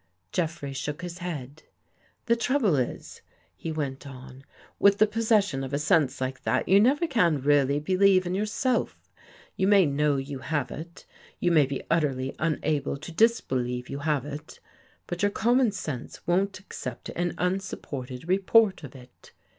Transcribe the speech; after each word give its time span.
"Jeffrey 0.31 0.73
shook 0.73 1.03
his 1.03 1.19
head." 1.19 1.61
The 2.25 2.35
trouble 2.35 2.75
is," 2.75 3.21
he 3.55 3.71
went 3.71 4.07
on," 4.07 4.43
with 4.79 4.97
the 4.97 5.05
possession 5.05 5.63
of 5.63 5.73
a 5.73 5.77
sense 5.77 6.19
like 6.19 6.41
that, 6.41 6.67
you 6.67 6.79
never 6.79 7.05
can 7.05 7.39
really 7.39 7.79
believe 7.79 8.25
in 8.25 8.33
it 8.33 8.39
yourself. 8.39 8.99
You 9.55 9.67
may 9.67 9.85
know 9.85 10.15
you 10.17 10.39
have 10.39 10.71
it, 10.71 11.05
you 11.39 11.51
may 11.51 11.67
be 11.67 11.83
utterly 11.91 12.35
unable 12.39 12.97
to 12.97 13.11
disbelieve 13.11 13.89
you 13.89 13.99
have 13.99 14.25
it, 14.25 14.59
but 15.05 15.21
your 15.21 15.29
common 15.29 15.71
sense 15.71 16.25
won't 16.25 16.57
accept 16.59 17.09
an 17.09 17.35
unsupported 17.37 18.27
report 18.27 18.81
of 18.83 18.95
it. 18.95 19.33